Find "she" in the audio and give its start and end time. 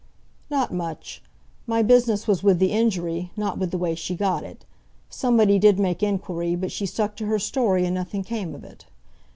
3.93-4.15, 6.71-6.87